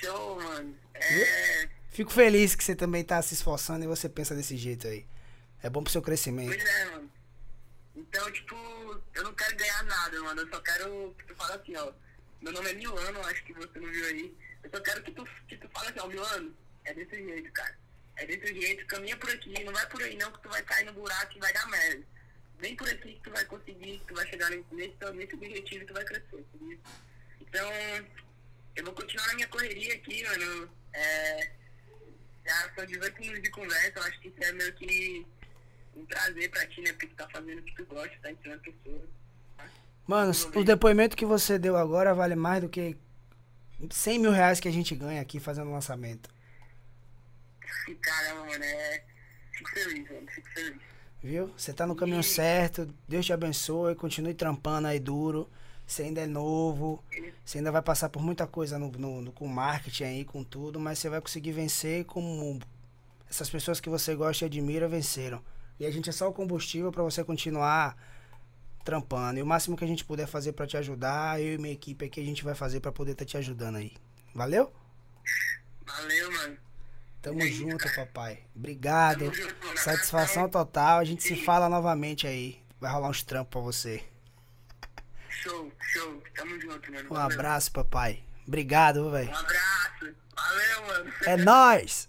Show, 0.00 0.36
mano. 0.36 0.76
É. 0.94 1.68
Fico 1.90 2.10
feliz 2.10 2.54
que 2.54 2.64
você 2.64 2.74
também 2.74 3.04
tá 3.04 3.20
se 3.22 3.34
esforçando 3.34 3.84
e 3.84 3.88
você 3.88 4.08
pensa 4.08 4.34
desse 4.34 4.56
jeito 4.56 4.86
aí. 4.86 5.06
É 5.62 5.70
bom 5.70 5.82
pro 5.82 5.92
seu 5.92 6.02
crescimento. 6.02 6.48
Pois 6.48 6.64
é, 6.64 6.84
mano. 6.86 7.10
Então, 7.96 8.30
tipo, 8.32 8.54
eu 9.14 9.22
não 9.22 9.34
quero 9.34 9.56
ganhar 9.56 9.82
nada, 9.84 10.20
mano. 10.22 10.40
Eu 10.40 10.48
só 10.48 10.60
quero 10.60 11.14
que 11.18 11.24
tu 11.26 11.34
fale 11.34 11.54
assim, 11.54 11.76
ó. 11.76 11.92
Meu 12.40 12.52
nome 12.52 12.70
é 12.70 12.74
Milano, 12.74 13.20
acho 13.22 13.44
que 13.44 13.52
você 13.54 13.78
não 13.78 13.90
viu 13.90 14.06
aí. 14.06 14.34
Eu 14.62 14.70
só 14.70 14.80
quero 14.80 15.02
que 15.02 15.12
tu, 15.12 15.26
que 15.48 15.56
tu 15.56 15.68
fale 15.70 15.88
assim, 15.88 16.00
ó, 16.00 16.06
Milano, 16.06 16.54
é 16.84 16.94
desse 16.94 17.16
jeito, 17.16 17.52
cara. 17.52 17.78
É 18.16 18.26
desse 18.26 18.60
jeito, 18.60 18.86
caminha 18.86 19.16
por 19.16 19.30
aqui, 19.30 19.64
não 19.64 19.72
vai 19.72 19.86
por 19.88 20.02
aí 20.02 20.16
não, 20.16 20.30
que 20.30 20.42
tu 20.42 20.48
vai 20.48 20.62
cair 20.62 20.84
no 20.86 20.92
buraco 20.92 21.32
e 21.36 21.40
vai 21.40 21.52
dar 21.52 21.66
merda. 21.68 22.04
Vem 22.58 22.76
por 22.76 22.88
aqui 22.88 23.14
que 23.14 23.20
tu 23.20 23.30
vai 23.30 23.44
conseguir, 23.44 23.98
que 23.98 24.06
tu 24.06 24.14
vai 24.14 24.26
chegar 24.26 24.50
nesse, 24.50 24.74
nesse 24.74 25.04
objetivo 25.04 25.82
e 25.82 25.86
tu 25.86 25.92
vai 25.92 26.04
crescer, 26.04 26.44
entendeu? 26.54 26.78
Então, 27.40 27.70
eu 28.76 28.84
vou 28.84 28.94
continuar 28.94 29.26
na 29.28 29.34
minha 29.34 29.48
correria 29.48 29.94
aqui, 29.94 30.22
mano. 30.24 30.70
É, 30.92 31.50
já 32.46 32.74
são 32.74 32.86
18 32.86 33.20
minutos 33.20 33.42
de 33.42 33.50
conversa, 33.50 33.92
eu 33.98 34.02
acho 34.02 34.20
que 34.20 34.28
isso 34.28 34.42
é 34.42 34.52
meio 34.52 34.72
que 34.74 35.26
um 35.96 36.04
prazer 36.06 36.50
pra 36.50 36.66
ti, 36.66 36.80
né? 36.80 36.92
Porque 36.92 37.06
tu 37.08 37.14
tá 37.14 37.28
fazendo 37.28 37.58
o 37.58 37.62
que 37.62 37.74
tu 37.74 37.84
gosta, 37.86 38.16
tá 38.22 38.30
ensinando 38.30 38.62
pessoas. 38.62 39.08
Mano, 40.06 40.32
o 40.54 40.64
depoimento 40.64 41.16
que 41.16 41.24
você 41.24 41.58
deu 41.58 41.76
agora 41.76 42.14
vale 42.14 42.34
mais 42.34 42.60
do 42.60 42.68
que 42.68 42.96
100 43.90 44.18
mil 44.18 44.30
reais 44.30 44.60
que 44.60 44.68
a 44.68 44.72
gente 44.72 44.94
ganha 44.94 45.20
aqui 45.22 45.40
fazendo 45.40 45.70
lançamento. 45.70 46.28
Caramba, 48.00 48.44
mano, 48.46 48.64
é. 48.64 49.04
Fico 49.52 49.70
feliz, 49.70 50.10
mano. 50.10 50.30
Fico 50.30 50.48
feliz. 50.50 50.93
Viu? 51.24 51.50
Você 51.56 51.72
tá 51.72 51.86
no 51.86 51.96
caminho 51.96 52.22
certo. 52.22 52.86
Deus 53.08 53.24
te 53.24 53.32
abençoe. 53.32 53.94
Continue 53.94 54.34
trampando 54.34 54.88
aí 54.88 55.00
duro. 55.00 55.48
Você 55.86 56.02
ainda 56.02 56.20
é 56.20 56.26
novo. 56.26 57.02
Você 57.42 57.56
ainda 57.58 57.72
vai 57.72 57.80
passar 57.80 58.10
por 58.10 58.22
muita 58.22 58.46
coisa 58.46 58.78
no, 58.78 58.90
no, 58.92 59.22
no- 59.22 59.32
com 59.32 59.48
marketing 59.48 60.04
aí, 60.04 60.24
com 60.26 60.44
tudo. 60.44 60.78
Mas 60.78 60.98
você 60.98 61.08
vai 61.08 61.22
conseguir 61.22 61.52
vencer 61.52 62.04
como 62.04 62.60
essas 63.28 63.48
pessoas 63.48 63.80
que 63.80 63.88
você 63.88 64.14
gosta 64.14 64.44
e 64.44 64.46
admira 64.46 64.86
venceram. 64.86 65.42
E 65.80 65.86
a 65.86 65.90
gente 65.90 66.10
é 66.10 66.12
só 66.12 66.28
o 66.28 66.32
combustível 66.32 66.92
pra 66.92 67.02
você 67.02 67.24
continuar 67.24 67.96
trampando. 68.84 69.38
E 69.38 69.42
o 69.42 69.46
máximo 69.46 69.78
que 69.78 69.84
a 69.84 69.88
gente 69.88 70.04
puder 70.04 70.26
fazer 70.26 70.52
pra 70.52 70.66
te 70.66 70.76
ajudar, 70.76 71.40
eu 71.40 71.54
e 71.54 71.58
minha 71.58 71.72
equipe 71.72 72.04
aqui, 72.04 72.20
a 72.20 72.24
gente 72.24 72.44
vai 72.44 72.54
fazer 72.54 72.80
pra 72.80 72.92
poder 72.92 73.12
estar 73.12 73.24
te 73.24 73.38
ajudando 73.38 73.76
aí. 73.76 73.92
Valeu? 74.34 74.70
Valeu, 75.86 76.32
mano. 76.32 76.56
Tamo 77.24 77.42
isso, 77.42 77.56
junto, 77.58 77.78
cara. 77.78 78.04
papai. 78.04 78.38
Obrigado. 78.54 79.34
Junto. 79.34 79.78
Satisfação 79.80 80.46
total. 80.46 80.98
A 80.98 81.04
gente 81.04 81.22
se 81.22 81.34
fala 81.42 81.70
novamente 81.70 82.26
aí. 82.26 82.62
Vai 82.78 82.92
rolar 82.92 83.08
uns 83.08 83.22
trampos 83.22 83.50
pra 83.50 83.60
você. 83.62 84.04
Show, 85.30 85.72
show. 85.80 86.22
Tamo 86.36 86.60
junto, 86.60 86.92
mano. 86.92 87.06
Um 87.10 87.14
Valeu. 87.14 87.34
abraço, 87.34 87.72
papai. 87.72 88.22
Obrigado, 88.46 89.10
velho. 89.10 89.30
Um 89.30 89.36
abraço. 89.36 90.14
Valeu, 90.36 90.86
mano. 90.86 91.12
É 91.24 91.36
nóis! 91.38 92.08